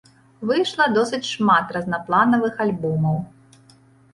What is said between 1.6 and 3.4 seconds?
разнапланавых альбомаў.